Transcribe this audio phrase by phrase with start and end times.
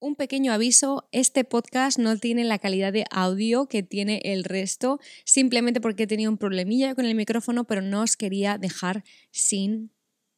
[0.00, 5.00] Un pequeño aviso, este podcast no tiene la calidad de audio que tiene el resto,
[5.24, 9.90] simplemente porque he tenido un problemilla con el micrófono, pero no os quería dejar sin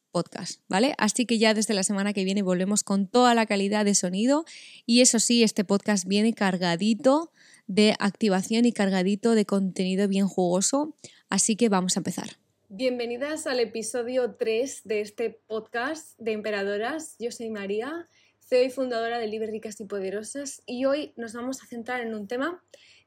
[0.09, 0.95] podcast, ¿vale?
[0.97, 4.45] Así que ya desde la semana que viene volvemos con toda la calidad de sonido
[4.87, 7.31] y eso sí, este podcast viene cargadito
[7.67, 10.95] de activación y cargadito de contenido bien jugoso,
[11.29, 12.37] así que vamos a empezar.
[12.67, 17.15] Bienvenidas al episodio 3 de este podcast de Emperadoras.
[17.19, 18.07] Yo soy María
[18.51, 22.27] soy fundadora de Libre Ricas y Poderosas y hoy nos vamos a centrar en un
[22.27, 22.61] tema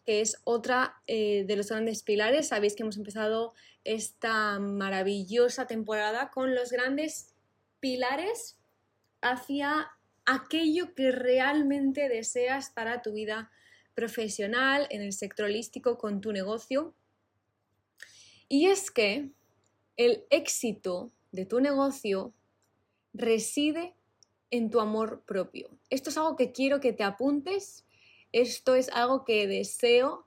[0.06, 2.48] que es otra eh, de los grandes pilares.
[2.48, 3.52] Sabéis que hemos empezado
[3.84, 7.34] esta maravillosa temporada con los grandes
[7.78, 8.56] pilares
[9.20, 9.90] hacia
[10.24, 13.50] aquello que realmente deseas para tu vida
[13.94, 16.94] profesional, en el sector holístico, con tu negocio.
[18.48, 19.28] Y es que
[19.98, 22.32] el éxito de tu negocio
[23.12, 23.92] reside
[24.50, 25.70] en tu amor propio.
[25.90, 27.84] Esto es algo que quiero que te apuntes,
[28.32, 30.26] esto es algo que deseo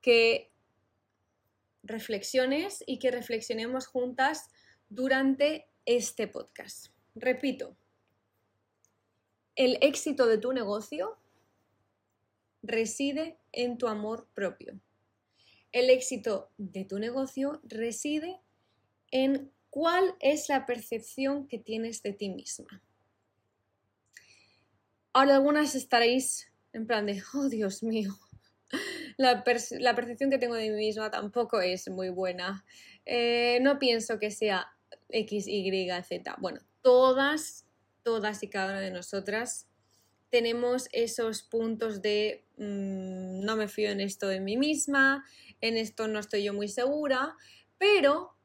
[0.00, 0.50] que
[1.82, 4.48] reflexiones y que reflexionemos juntas
[4.88, 6.88] durante este podcast.
[7.14, 7.76] Repito,
[9.56, 11.16] el éxito de tu negocio
[12.62, 14.80] reside en tu amor propio.
[15.72, 18.40] El éxito de tu negocio reside
[19.10, 22.82] en cuál es la percepción que tienes de ti misma.
[25.18, 28.16] Ahora algunas estaréis en plan de, oh Dios mío,
[29.16, 32.64] la, percepción que tengo de mí misma tampoco es muy buena.
[33.04, 34.68] Eh, no pienso que sea
[35.08, 36.36] X, Y, Z.
[36.38, 37.66] Bueno, todas,
[38.04, 39.66] todas y cada una de nosotras
[40.30, 45.24] tenemos esos puntos de mm, no me fío en esto de mí misma,
[45.60, 47.34] en esto no estoy yo muy segura,
[47.76, 48.36] pero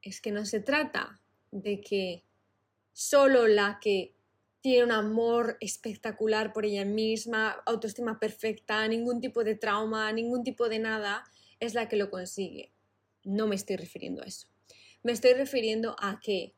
[0.00, 2.24] es que no se trata de que
[2.94, 4.13] solo la que
[4.64, 10.70] tiene un amor espectacular por ella misma, autoestima perfecta, ningún tipo de trauma, ningún tipo
[10.70, 11.22] de nada,
[11.60, 12.72] es la que lo consigue.
[13.24, 14.48] No me estoy refiriendo a eso.
[15.02, 16.54] Me estoy refiriendo a que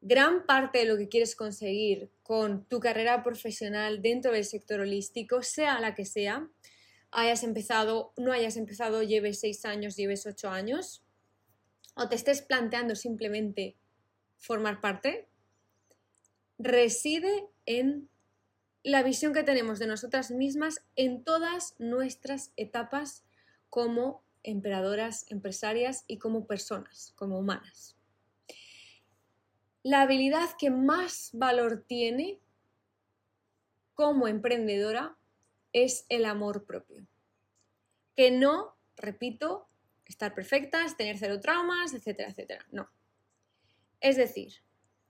[0.00, 5.42] gran parte de lo que quieres conseguir con tu carrera profesional dentro del sector holístico,
[5.42, 6.48] sea la que sea,
[7.10, 11.04] hayas empezado, no hayas empezado, lleves seis años, lleves ocho años,
[11.94, 13.76] o te estés planteando simplemente
[14.38, 15.28] formar parte,
[16.58, 18.08] reside en
[18.82, 23.24] la visión que tenemos de nosotras mismas en todas nuestras etapas
[23.70, 27.96] como emperadoras, empresarias y como personas, como humanas.
[29.82, 32.40] La habilidad que más valor tiene
[33.94, 35.16] como emprendedora
[35.72, 37.06] es el amor propio.
[38.16, 39.68] Que no, repito,
[40.06, 42.66] estar perfectas, tener cero traumas, etcétera, etcétera.
[42.70, 42.90] No.
[44.00, 44.54] Es decir,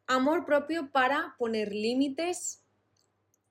[0.08, 2.64] amor propio para poner límites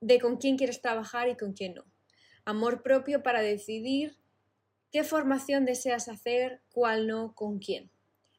[0.02, 1.86] de con quién quieres trabajar y con quién no.
[2.46, 4.18] Amor propio para decidir
[4.92, 7.92] qué formación deseas hacer, cuál no, con quién.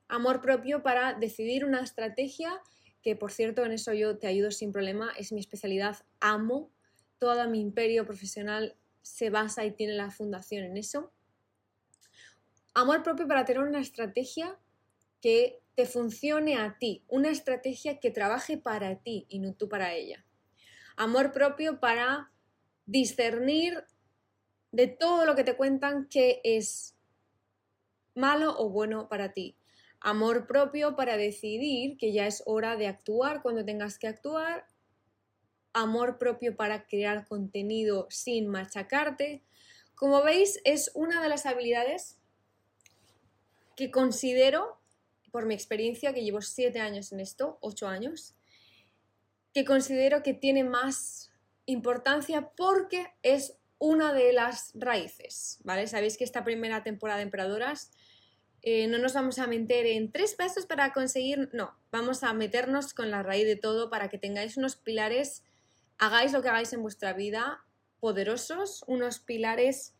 [0.08, 2.60] Amor propio para decidir una estrategia
[3.02, 6.70] que, por cierto, en eso yo te ayudo sin problema, es mi especialidad, amo,
[7.18, 11.12] todo mi imperio profesional se basa y tiene la fundación en eso.
[12.74, 14.58] Amor propio para tener una estrategia
[15.20, 19.94] que te funcione a ti, una estrategia que trabaje para ti y no tú para
[19.94, 20.24] ella.
[20.96, 22.32] Amor propio para
[22.84, 23.84] discernir
[24.72, 26.96] de todo lo que te cuentan que es
[28.16, 29.56] malo o bueno para ti.
[30.00, 34.66] Amor propio para decidir que ya es hora de actuar cuando tengas que actuar.
[35.72, 39.44] Amor propio para crear contenido sin machacarte.
[39.94, 42.18] Como veis, es una de las habilidades
[43.76, 44.78] que considero
[45.30, 48.34] por mi experiencia, que llevo siete años en esto, ocho años,
[49.52, 51.30] que considero que tiene más
[51.66, 55.86] importancia porque es una de las raíces, ¿vale?
[55.86, 57.90] Sabéis que esta primera temporada de Emperadoras
[58.62, 62.92] eh, no nos vamos a meter en tres pasos para conseguir, no, vamos a meternos
[62.92, 65.44] con la raíz de todo para que tengáis unos pilares,
[65.98, 67.64] hagáis lo que hagáis en vuestra vida,
[68.00, 69.94] poderosos, unos pilares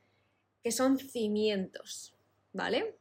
[0.63, 2.15] que son cimientos,
[2.53, 2.97] ¿vale?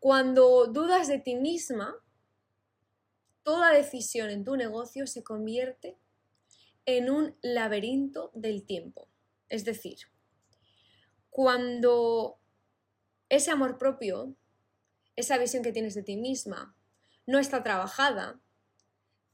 [0.00, 1.94] Cuando dudas de ti misma,
[3.42, 5.98] toda decisión en tu negocio se convierte
[6.86, 9.08] en un laberinto del tiempo.
[9.50, 9.98] Es decir,
[11.28, 12.38] cuando
[13.28, 14.34] ese amor propio,
[15.16, 16.74] esa visión que tienes de ti misma,
[17.26, 18.40] no está trabajada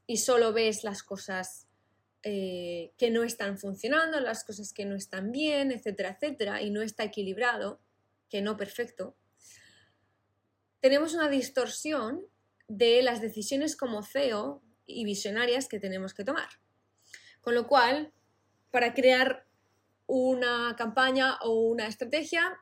[0.08, 1.68] y solo ves las cosas
[2.24, 6.82] eh, que no están funcionando, las cosas que no están bien, etcétera, etcétera, y no
[6.82, 7.80] está equilibrado,
[8.28, 9.16] que no perfecto,
[10.86, 12.24] tenemos una distorsión
[12.68, 16.48] de las decisiones como CEO y visionarias que tenemos que tomar.
[17.40, 18.12] Con lo cual,
[18.70, 19.48] para crear
[20.06, 22.60] una campaña o una estrategia,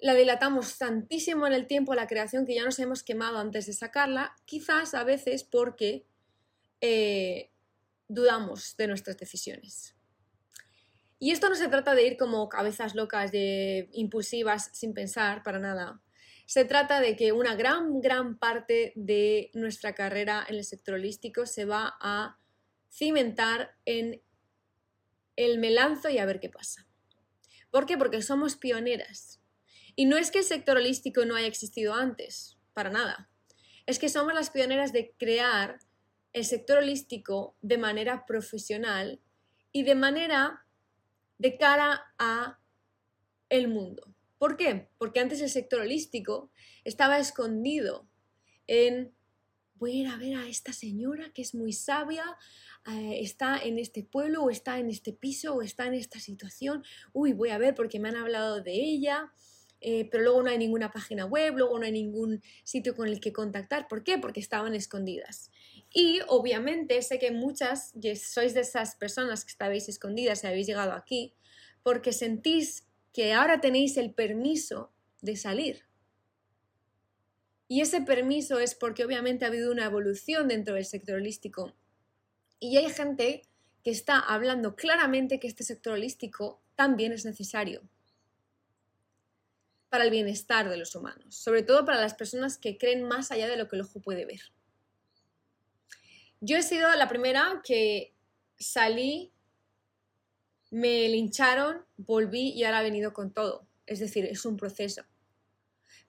[0.00, 3.72] la dilatamos tantísimo en el tiempo la creación que ya nos hemos quemado antes de
[3.72, 6.04] sacarla, quizás a veces porque
[6.82, 7.52] eh,
[8.06, 9.96] dudamos de nuestras decisiones.
[11.18, 15.58] Y esto no se trata de ir como cabezas locas, de impulsivas, sin pensar para
[15.58, 16.02] nada.
[16.50, 21.46] Se trata de que una gran, gran parte de nuestra carrera en el sector holístico
[21.46, 22.40] se va a
[22.90, 24.20] cimentar en
[25.36, 26.88] el melanzo y a ver qué pasa.
[27.70, 27.96] ¿Por qué?
[27.96, 29.40] Porque somos pioneras.
[29.94, 33.30] Y no es que el sector holístico no haya existido antes, para nada.
[33.86, 35.78] Es que somos las pioneras de crear
[36.32, 39.20] el sector holístico de manera profesional
[39.70, 40.66] y de manera
[41.38, 42.58] de cara a
[43.50, 44.16] el mundo.
[44.40, 44.88] ¿Por qué?
[44.96, 46.50] Porque antes el sector holístico
[46.82, 48.08] estaba escondido
[48.66, 49.14] en
[49.74, 52.24] voy a ir a ver a esta señora que es muy sabia,
[52.90, 56.82] eh, está en este pueblo o está en este piso o está en esta situación,
[57.12, 59.30] uy, voy a ver porque me han hablado de ella,
[59.82, 63.20] eh, pero luego no hay ninguna página web, luego no hay ningún sitio con el
[63.20, 63.88] que contactar.
[63.88, 64.16] ¿Por qué?
[64.16, 65.50] Porque estaban escondidas.
[65.92, 70.92] Y obviamente sé que muchas sois de esas personas que estabais escondidas y habéis llegado
[70.92, 71.34] aquí
[71.82, 75.84] porque sentís que ahora tenéis el permiso de salir.
[77.68, 81.74] Y ese permiso es porque obviamente ha habido una evolución dentro del sector holístico.
[82.58, 83.42] Y hay gente
[83.84, 87.82] que está hablando claramente que este sector holístico también es necesario
[89.88, 93.48] para el bienestar de los humanos, sobre todo para las personas que creen más allá
[93.48, 94.40] de lo que el ojo puede ver.
[96.40, 98.14] Yo he sido la primera que
[98.58, 99.32] salí,
[100.70, 103.66] me lincharon, volví y ahora he venido con todo.
[103.86, 105.02] Es decir, es un proceso.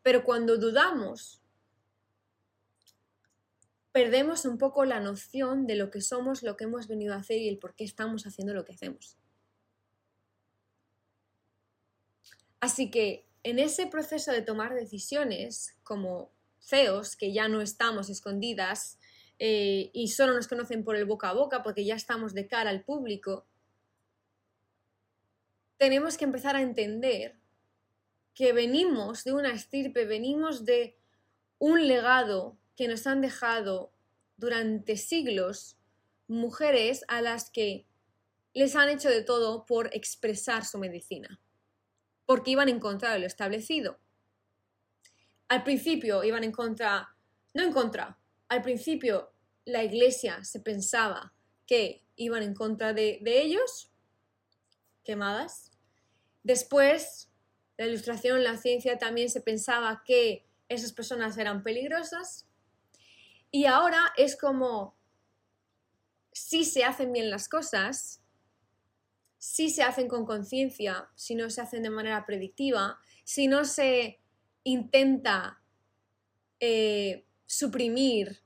[0.04, 1.42] Pero cuando dudamos,
[3.92, 7.38] perdemos un poco la noción de lo que somos, lo que hemos venido a hacer
[7.38, 9.18] y el por qué estamos haciendo lo que hacemos.
[12.60, 16.32] Así que en ese proceso de tomar decisiones como
[16.62, 19.00] CEOs, que ya no estamos escondidas
[19.40, 22.70] eh, y solo nos conocen por el boca a boca porque ya estamos de cara
[22.70, 23.48] al público,
[25.82, 27.40] tenemos que empezar a entender
[28.36, 30.96] que venimos de una estirpe, venimos de
[31.58, 33.92] un legado que nos han dejado
[34.38, 35.80] durante siglos
[36.28, 37.88] mujeres a las que
[38.54, 41.42] les han hecho de todo por expresar su medicina,
[42.28, 43.98] porque iban en contra de lo establecido.
[45.48, 47.16] Al principio iban en contra,
[47.56, 48.20] no en contra,
[48.50, 49.34] al principio
[49.66, 51.34] la iglesia se pensaba
[51.66, 53.92] que iban en contra de, ellos,
[55.04, 55.71] quemadas.
[56.44, 57.30] Después,
[57.78, 62.48] la ilustración, la ciencia también se pensaba que esas personas eran peligrosas.
[63.52, 64.96] Y ahora es como,
[66.32, 68.22] si se hacen bien las cosas,
[69.38, 74.22] si se hacen con conciencia, si no se hacen de manera predictiva, si no se
[74.64, 75.62] intenta
[76.60, 78.44] eh, suprimir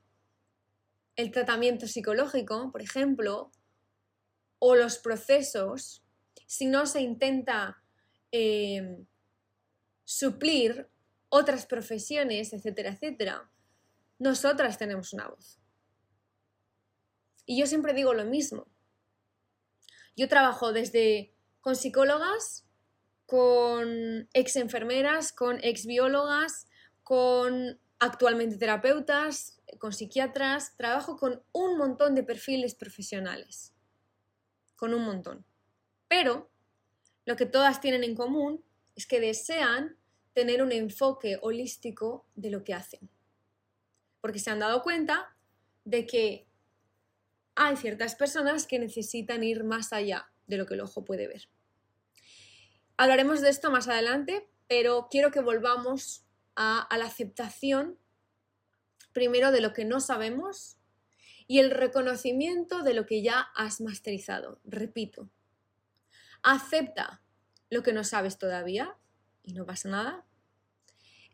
[1.16, 3.52] el tratamiento psicológico, por ejemplo,
[4.58, 6.02] o los procesos,
[6.46, 7.82] si no se intenta
[8.38, 9.06] eh,
[10.04, 10.90] suplir
[11.30, 13.50] otras profesiones, etcétera, etcétera,
[14.18, 15.58] nosotras tenemos una voz.
[17.46, 18.66] Y yo siempre digo lo mismo.
[20.16, 22.66] Yo trabajo desde con psicólogas,
[23.26, 26.66] con ex enfermeras, con ex biólogas,
[27.02, 33.72] con actualmente terapeutas, con psiquiatras, trabajo con un montón de perfiles profesionales,
[34.76, 35.44] con un montón.
[36.08, 36.50] Pero
[37.26, 38.64] lo que todas tienen en común
[38.94, 39.96] es que desean
[40.32, 43.10] tener un enfoque holístico de lo que hacen,
[44.20, 45.34] porque se han dado cuenta
[45.84, 46.46] de que
[47.54, 51.48] hay ciertas personas que necesitan ir más allá de lo que el ojo puede ver.
[52.96, 57.98] Hablaremos de esto más adelante, pero quiero que volvamos a, la aceptación
[59.12, 60.76] primero de lo que no sabemos
[61.46, 64.60] y el reconocimiento de lo que ya has masterizado.
[64.64, 65.30] Repito,
[66.46, 67.22] acepta
[67.70, 68.96] lo que no sabes todavía
[69.42, 70.24] y no pasa nada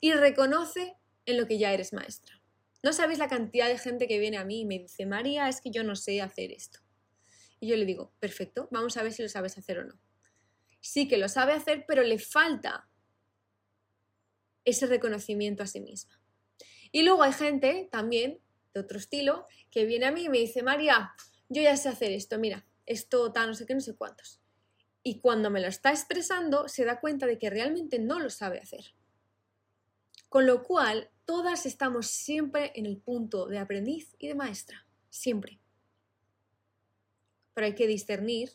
[0.00, 2.42] y reconoce en lo que ya eres maestra.
[2.82, 5.60] No sabéis la cantidad de gente que viene a mí y me dice, María, es
[5.60, 6.80] que yo no sé hacer esto.
[7.60, 10.00] Y yo le digo, perfecto, vamos a ver si lo sabes hacer o no.
[10.80, 12.88] Sí que lo sabe hacer, pero le falta
[14.64, 16.20] ese reconocimiento a sí misma.
[16.90, 18.40] Y luego hay gente también
[18.72, 21.12] de otro estilo que viene a mí y me dice, María,
[21.50, 24.41] yo ya sé hacer esto, mira, esto tal, no sé qué, no sé cuántos.
[25.02, 28.60] Y cuando me lo está expresando, se da cuenta de que realmente no lo sabe
[28.60, 28.94] hacer.
[30.28, 35.60] Con lo cual, todas estamos siempre en el punto de aprendiz y de maestra, siempre.
[37.54, 38.52] pero hay que discernir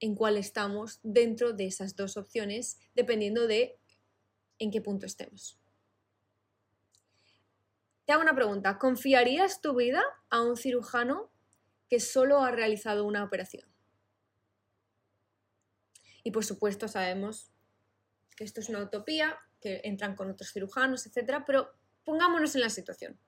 [0.00, 3.78] en cuál estamos dentro de esas dos opciones, dependiendo de
[4.58, 5.58] en qué punto estemos.
[8.04, 11.30] Te hago una pregunta, ¿confiarías tu vida a un cirujano
[11.88, 13.73] que solo ha realizado una operación?
[16.24, 17.52] Y por supuesto sabemos
[18.36, 21.44] que esto es una utopía, que entran con otros cirujanos, etc.
[21.46, 21.70] Pero
[22.04, 23.18] pongámonos en la situación.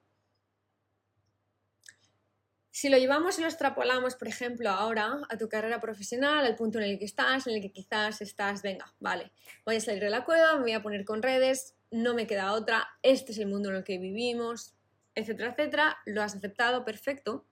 [2.71, 6.79] Si lo llevamos y lo extrapolamos, por ejemplo, ahora a tu carrera profesional, al punto
[6.79, 9.33] en el que estás, en el que quizás estás, venga, vale,
[9.65, 12.53] voy a salir de la cueva, me voy a poner con redes, no me queda
[12.53, 14.75] otra, este es el mundo en el que vivimos,
[15.15, 17.47] etcétera, etcétera, lo has aceptado, perfecto.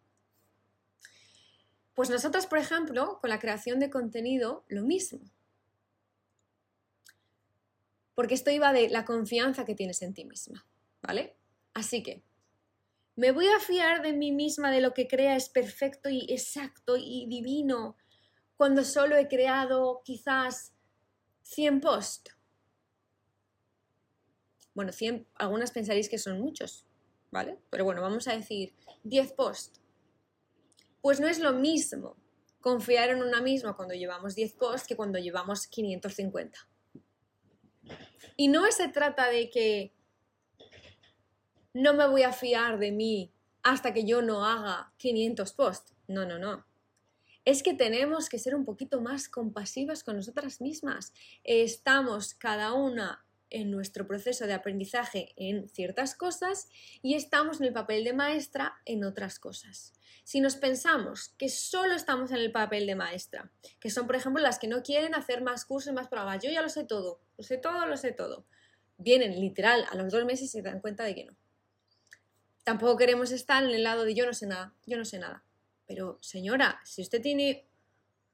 [1.94, 5.20] Pues nosotros, por ejemplo, con la creación de contenido, lo mismo.
[8.14, 10.66] Porque esto iba de la confianza que tienes en ti misma,
[11.02, 11.36] ¿vale?
[11.72, 12.22] Así que,
[13.16, 16.96] ¿me voy a fiar de mí misma de lo que crea es perfecto y exacto
[16.96, 17.96] y divino
[18.56, 20.74] cuando solo he creado quizás
[21.42, 22.36] 100 posts?
[24.74, 26.86] Bueno, 100, algunas pensaréis que son muchos,
[27.30, 27.58] ¿vale?
[27.70, 28.74] Pero bueno, vamos a decir
[29.04, 29.83] 10 posts.
[31.04, 32.16] Pues no es lo mismo
[32.62, 36.66] confiar en una misma cuando llevamos 10 posts que cuando llevamos 550.
[38.38, 39.92] Y no se trata de que
[41.75, 43.30] no me voy a fiar de mí
[43.62, 45.92] hasta que yo no haga 500 posts.
[46.08, 46.64] No, no, no.
[47.44, 51.12] Es que tenemos que ser un poquito más compasivas con nosotras mismas.
[51.42, 56.68] Estamos cada una en nuestro proceso de aprendizaje en ciertas cosas
[57.02, 59.92] y estamos en el papel de maestra en otras cosas.
[60.25, 64.42] Si nos pensamos que solo estamos en el papel de maestra, que son por ejemplo
[64.42, 67.44] las que no quieren hacer más cursos más pruebas, yo ya lo sé todo, lo
[67.44, 68.44] sé todo, lo sé todo,
[68.99, 71.37] vienen literal a los dos meses y se dan cuenta de que no.
[72.64, 75.44] Tampoco queremos estar en el lado de yo no sé nada, yo no sé nada.
[75.87, 77.68] Pero señora, si usted tiene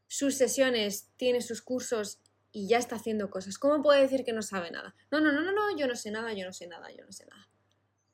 [0.06, 2.20] sus sesiones, tiene sus cursos
[2.52, 3.58] y ya está haciendo cosas.
[3.58, 4.94] ¿Cómo puede decir que no sabe nada?
[5.10, 7.12] No, no, no, no, no, yo no sé nada, yo no sé nada, yo no
[7.12, 7.48] sé nada.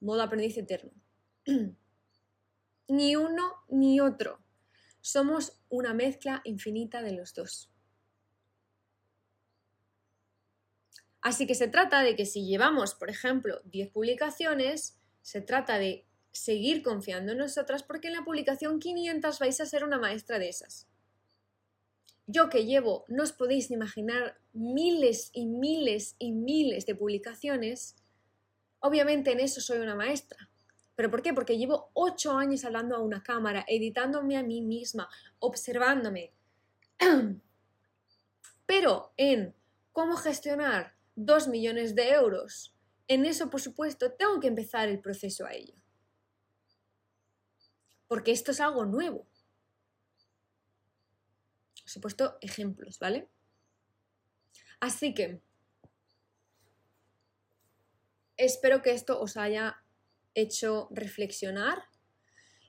[0.00, 0.92] Modo aprendiz eterno.
[2.88, 4.40] ni uno ni otro.
[5.00, 7.70] Somos una mezcla infinita de los dos.
[11.20, 16.06] Así que se trata de que si llevamos, por ejemplo, 10 publicaciones, se trata de
[16.30, 20.48] seguir confiando en nosotras porque en la publicación 500 vais a ser una maestra de
[20.48, 20.86] esas.
[22.26, 27.94] Yo que llevo, no os podéis imaginar, miles y miles y miles de publicaciones,
[28.80, 30.50] obviamente en eso soy una maestra.
[30.96, 31.32] ¿Pero por qué?
[31.32, 36.32] Porque llevo ocho años hablando a una cámara, editándome a mí misma, observándome.
[38.66, 39.54] Pero en
[39.92, 42.74] cómo gestionar dos millones de euros,
[43.08, 45.74] en eso, por supuesto, tengo que empezar el proceso a ello.
[48.08, 49.26] Porque esto es algo nuevo.
[51.96, 53.28] He puesto ejemplos, ¿vale?
[54.80, 55.40] Así que
[58.36, 59.82] espero que esto os haya
[60.34, 61.84] hecho reflexionar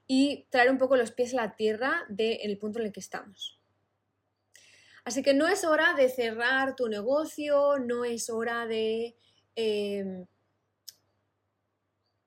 [0.08, 3.60] y traer un poco los pies a la tierra del punto en el que estamos.
[5.04, 9.18] Así que no es hora de cerrar tu negocio, no es hora de
[9.56, 10.26] em,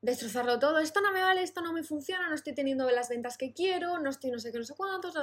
[0.03, 0.79] destrozarlo todo.
[0.79, 3.99] Esto no me vale, esto no me funciona, no estoy teniendo las ventas que quiero,
[3.99, 5.15] no estoy no sé qué, no sé cuántos,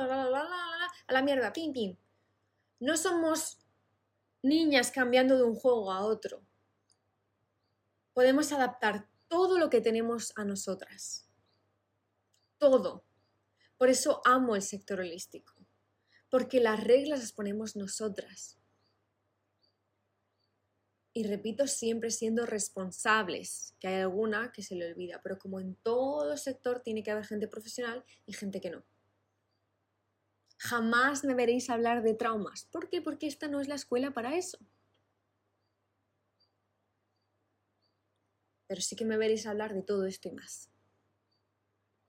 [1.07, 1.97] a la mierda, pim, pim.
[2.79, 3.57] No somos
[4.43, 6.45] niñas cambiando de un juego a otro.
[8.13, 11.29] Podemos adaptar todo lo que tenemos a nosotras.
[12.57, 13.03] Todo.
[13.77, 15.53] Por eso amo el sector holístico.
[16.29, 18.57] Porque las reglas las ponemos nosotras
[21.17, 25.73] y repito, siempre siendo responsables, que hay alguna que se le olvida, pero como en
[25.73, 28.85] todo sector tiene que haber gente profesional y gente que no.
[30.57, 32.65] Jamás me veréis hablar de traumas.
[32.65, 33.01] ¿Por qué?
[33.01, 34.57] Porque esta no es la escuela para eso.
[38.67, 40.69] Pero sí que me veréis hablar de todo esto y más.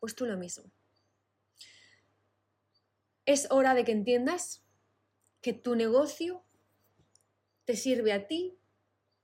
[0.00, 0.70] Pues tú lo mismo.
[3.26, 4.62] Es hora de que entiendas
[5.42, 6.44] que tu negocio
[7.64, 8.58] te sirve a ti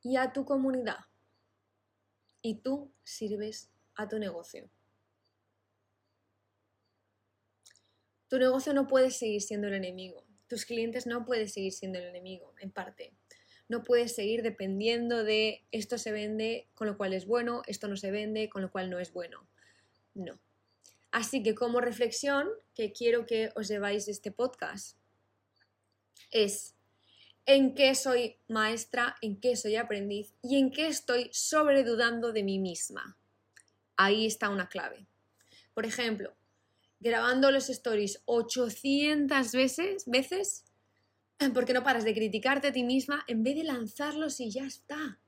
[0.03, 0.99] y a tu comunidad.
[2.43, 4.69] Y tú sirves a tu negocio.
[8.35, 10.25] Tu negocio no puede seguir siendo el enemigo.
[10.49, 13.13] Tus clientes no pueden seguir siendo el enemigo, en parte.
[13.69, 17.97] No puedes seguir dependiendo de esto se vende, con lo cual es bueno, esto no
[17.97, 19.47] se vende, con lo cual no es bueno.
[20.15, 20.41] No.
[21.13, 24.99] Así que como reflexión que quiero que os lleváis de este podcast
[26.33, 26.75] es
[27.47, 32.59] en qué soy maestra, en qué soy aprendiz y en qué estoy sobredudando de mí
[32.59, 33.17] misma.
[33.97, 35.07] Ahí está una clave.
[35.73, 36.35] Por ejemplo,
[37.05, 40.65] grabando los stories 800 veces, veces
[41.55, 45.21] porque no paras de criticarte a ti misma en vez de lanzarlos y ya está.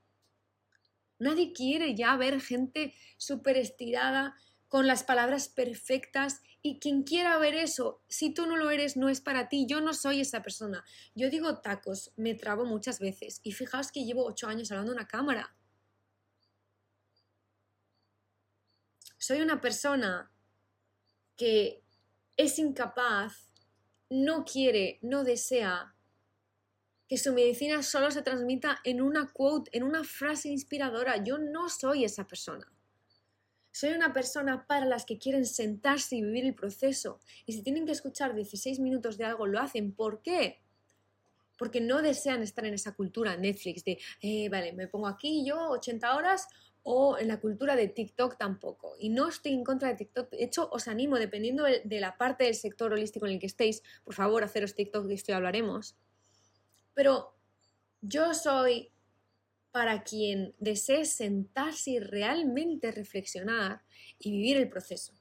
[1.18, 4.34] Nadie quiere ya ver gente súper estirada,
[4.68, 9.08] con las palabras perfectas y quien quiera ver eso, si tú no lo eres, no
[9.08, 9.66] es para ti.
[9.68, 10.84] Yo no soy esa persona.
[11.14, 14.98] Yo digo tacos, me trabo muchas veces y fijaos que llevo ocho años hablando en
[14.98, 15.54] una cámara.
[19.18, 20.32] Soy una persona
[21.36, 21.82] que
[22.36, 23.52] es incapaz,
[24.08, 25.94] no quiere, no desea
[27.08, 31.22] que su medicina solo se transmita en una quote, en una frase inspiradora.
[31.22, 32.70] Yo no soy esa persona.
[33.70, 37.20] Soy una persona para las que quieren sentarse y vivir el proceso.
[37.44, 39.92] Y si tienen que escuchar 16 minutos de algo, lo hacen.
[39.92, 40.62] ¿Por qué?
[41.58, 45.70] Porque no desean estar en esa cultura Netflix de, eh, vale, me pongo aquí yo
[45.70, 46.48] 80 horas
[46.88, 48.94] o en la cultura de TikTok tampoco.
[49.00, 50.30] Y no estoy en contra de TikTok.
[50.30, 53.82] De hecho, os animo, dependiendo de la parte del sector holístico en el que estéis,
[54.04, 55.96] por favor, haceros TikTok, de esto ya hablaremos.
[56.94, 57.34] Pero
[58.02, 58.92] yo soy
[59.72, 63.82] para quien desee sentarse y realmente reflexionar
[64.20, 65.12] y vivir el proceso.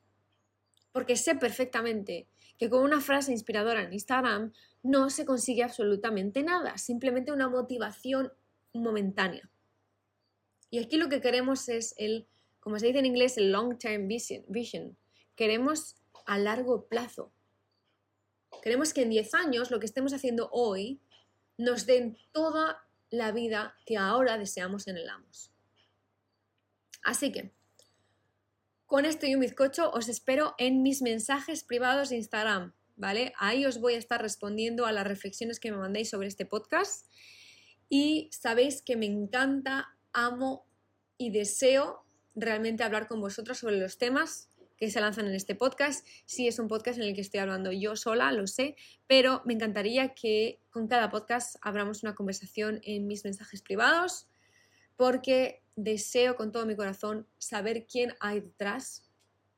[0.91, 2.27] Porque sé perfectamente
[2.59, 4.53] que con una frase inspiradora en Instagram
[4.83, 8.31] no se consigue absolutamente nada, simplemente una motivación
[8.71, 9.49] momentánea.
[10.69, 12.27] Y aquí lo que queremos es el,
[12.59, 14.97] como se dice en inglés, el long term vision.
[15.35, 15.95] Queremos
[16.25, 17.31] a largo plazo.
[18.61, 20.99] Queremos que en 10 años lo que estemos haciendo hoy
[21.57, 25.51] nos den toda la vida que ahora deseamos en el Amos.
[27.03, 27.53] Así que,
[28.85, 33.33] con esto y un bizcocho, os espero en mis mensajes privados de Instagram, ¿vale?
[33.37, 37.07] Ahí os voy a estar respondiendo a las reflexiones que me mandéis sobre este podcast.
[37.89, 40.65] Y sabéis que me encanta, amo
[41.17, 42.03] y deseo
[42.33, 46.05] realmente hablar con vosotros sobre los temas que se lanzan en este podcast.
[46.25, 48.75] Sí es un podcast en el que estoy hablando yo sola, lo sé,
[49.07, 54.27] pero me encantaría que con cada podcast abramos una conversación en mis mensajes privados,
[54.97, 59.03] porque deseo con todo mi corazón saber quién hay detrás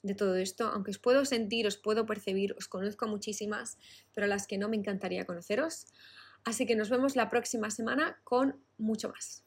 [0.03, 3.77] de todo esto, aunque os puedo sentir, os puedo percibir, os conozco muchísimas,
[4.13, 5.87] pero a las que no me encantaría conoceros.
[6.43, 9.46] Así que nos vemos la próxima semana con mucho más.